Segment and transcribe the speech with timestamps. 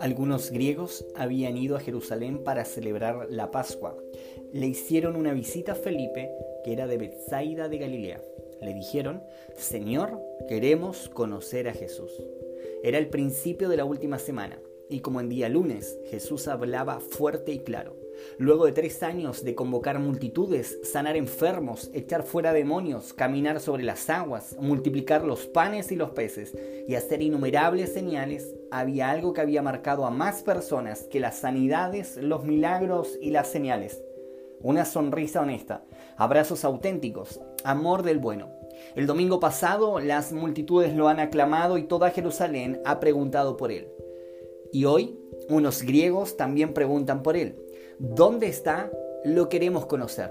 [0.00, 3.96] Algunos griegos habían ido a Jerusalén para celebrar la Pascua.
[4.52, 6.30] Le hicieron una visita a Felipe,
[6.64, 8.22] que era de Bethsaida de Galilea.
[8.60, 9.22] Le dijeron,
[9.54, 12.10] Señor, queremos conocer a Jesús.
[12.82, 14.58] Era el principio de la última semana,
[14.90, 17.96] y como en día lunes, Jesús hablaba fuerte y claro.
[18.38, 24.10] Luego de tres años de convocar multitudes, sanar enfermos, echar fuera demonios, caminar sobre las
[24.10, 26.54] aguas, multiplicar los panes y los peces
[26.86, 32.16] y hacer innumerables señales, había algo que había marcado a más personas que las sanidades,
[32.16, 34.02] los milagros y las señales.
[34.62, 35.84] Una sonrisa honesta,
[36.16, 38.50] abrazos auténticos, amor del bueno.
[38.94, 43.88] El domingo pasado las multitudes lo han aclamado y toda Jerusalén ha preguntado por él.
[44.72, 47.56] Y hoy unos griegos también preguntan por él.
[47.98, 48.90] ¿Dónde está?
[49.24, 50.30] Lo queremos conocer.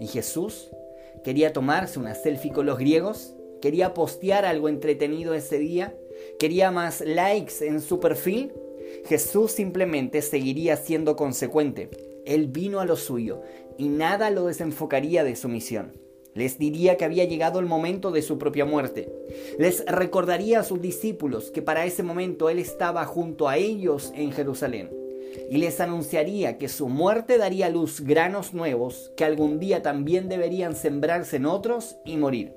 [0.00, 0.70] ¿Y Jesús?
[1.24, 3.34] ¿Quería tomarse una selfie con los griegos?
[3.60, 5.94] ¿Quería postear algo entretenido ese día?
[6.38, 8.52] ¿Quería más likes en su perfil?
[9.06, 11.90] Jesús simplemente seguiría siendo consecuente.
[12.24, 13.42] Él vino a lo suyo
[13.78, 15.92] y nada lo desenfocaría de su misión.
[16.34, 19.12] Les diría que había llegado el momento de su propia muerte.
[19.58, 24.32] Les recordaría a sus discípulos que para ese momento Él estaba junto a ellos en
[24.32, 25.02] Jerusalén
[25.50, 30.28] y les anunciaría que su muerte daría a luz granos nuevos que algún día también
[30.28, 32.54] deberían sembrarse en otros y morir.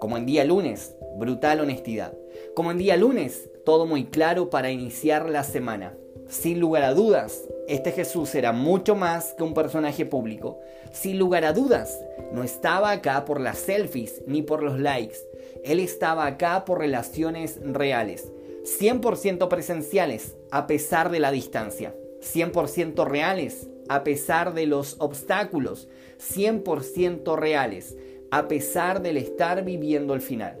[0.00, 2.12] Como en día lunes, brutal honestidad.
[2.54, 5.94] Como en día lunes, todo muy claro para iniciar la semana.
[6.28, 10.58] Sin lugar a dudas, este Jesús era mucho más que un personaje público.
[10.92, 11.98] Sin lugar a dudas,
[12.32, 15.18] no estaba acá por las selfies ni por los likes.
[15.64, 18.32] Él estaba acá por relaciones reales
[18.64, 27.36] 100% presenciales a pesar de la distancia, 100% reales a pesar de los obstáculos, 100%
[27.36, 27.96] reales
[28.30, 30.60] a pesar del estar viviendo el final.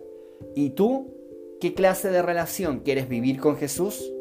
[0.54, 1.14] ¿Y tú
[1.60, 4.12] qué clase de relación quieres vivir con Jesús?